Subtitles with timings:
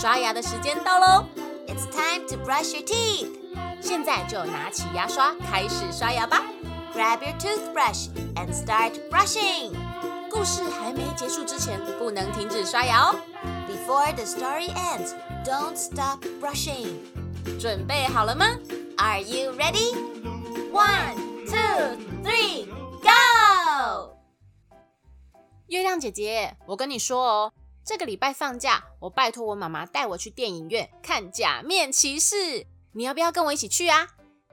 [0.00, 1.26] 刷牙的时间到喽
[1.66, 3.28] ！It's time to brush your teeth。
[3.82, 6.42] 现在就拿起牙刷开始刷牙吧。
[6.94, 9.74] Grab your toothbrush and start brushing。
[10.30, 13.14] 故事还没结束之前，不能停止刷牙哦。
[13.68, 15.12] Before the story ends,
[15.44, 16.94] don't stop brushing。
[17.60, 18.46] 准备好了吗
[18.96, 19.94] ？Are you ready?
[20.72, 22.64] One, two, three,
[23.02, 24.16] go！
[25.66, 27.52] 月亮姐姐，我跟你说哦。
[27.90, 32.36] 这个礼拜放假，我拜托我妈妈带我去电影院看《假面骑士》，
[32.92, 34.06] 你要不要跟我一起去啊？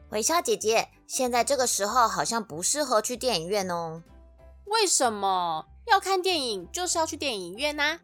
[0.10, 4.02] 微笑姐姐，现在这个时候好像不适合去电影院哦。
[4.66, 8.00] 为什么要看电影就是要去电影院啊？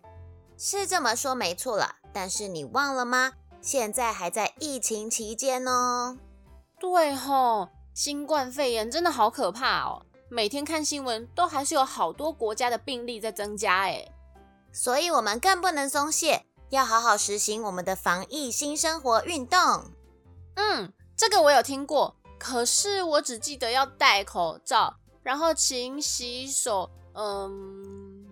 [0.55, 3.33] 是这么说没错了，但是你忘了吗？
[3.59, 6.15] 现在还在疫情期间哦。
[6.79, 14.07] 对吼，新冠肺炎真的好可怕哦，每天看新闻都还是有好多国家的病例在增加哎。
[14.73, 19.59] 所以，我们更不能松懈，要好好实行我们的防疫新生活运动。
[20.55, 26.89] 嗯，这个我有听过，可是我只记得要戴口罩，然后勤洗手。
[27.13, 28.25] 嗯，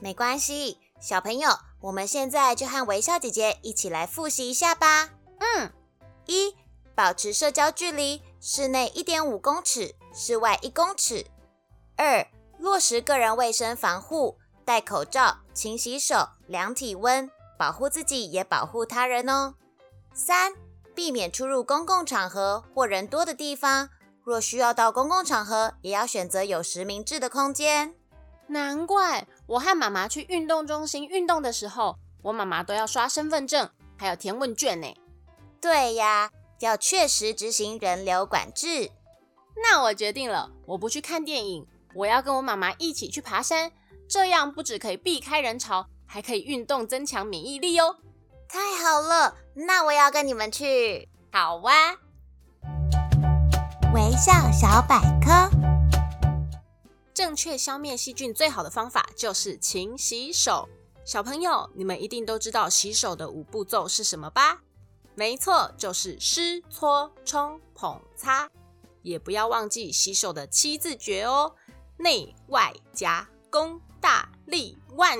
[0.00, 5.10] 没关系，小朋友，我们现在就和微笑姐姐一起来复习一下吧。
[5.38, 5.72] 嗯，
[6.26, 6.56] 一，
[6.96, 11.24] 保持社交距离，室内一点五公尺，室外一公尺。
[11.96, 12.26] 二，
[12.58, 14.36] 落实个人卫生防护。
[14.64, 19.54] 戴口罩、勤洗手、量体温，保护自己也保护他人哦。
[20.12, 20.52] 三、
[20.94, 23.88] 避免出入公共场合或人多的地方。
[24.22, 27.94] 若需要到公共场合，也要选择有实名制的空间。
[28.48, 34.94] 难怪我和妈妈去运动中心运动的时候，我妈妈都要刷身份证，还有填问卷呢。
[35.58, 38.90] 对呀，要确实执行人流管制。
[39.62, 43.72] 那我决定了，我不去看电影，我要跟我妈妈一起去爬山。
[44.08, 47.96] 这样不止可以避开人潮，还可以运动增强免疫力哦！
[48.48, 51.08] 太好了，那我要跟你们去。
[51.32, 51.72] 好哇！
[53.92, 55.50] 微笑小百科，
[57.12, 60.68] 正确消灭细菌最好的方法就是勤洗手。
[61.04, 64.60] 小朋友，你们一定都知道洗手的五步骤是什么吧？
[65.14, 68.48] 没错，就是湿、搓、冲、捧、擦。
[69.02, 71.54] 也不要忘记洗手的七字诀哦：
[71.96, 73.80] 内外夹功。
[73.98, 75.18] 大力万，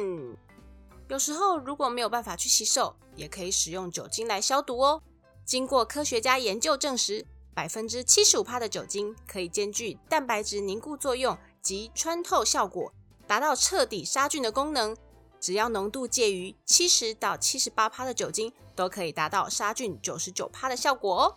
[1.08, 5.02] 有时候如果没有办法去洗手，也可以使用酒精来消毒哦。
[5.44, 12.92] 经过科学家研究证实，百分之七十五帕的酒精可以兼具蛋白质凝固作用及穿透效果，
[13.26, 14.96] 达到彻底杀菌的功能。
[15.40, 21.36] 只要浓度介于七十到七十八帕的酒精，都可以达到杀菌九十九帕的效果哦。